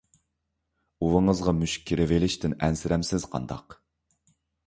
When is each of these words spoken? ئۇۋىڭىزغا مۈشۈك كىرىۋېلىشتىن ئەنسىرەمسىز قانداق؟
ئۇۋىڭىزغا 1.07 1.53
مۈشۈك 1.59 1.85
كىرىۋېلىشتىن 1.91 2.57
ئەنسىرەمسىز 2.69 3.27
قانداق؟ 3.35 3.77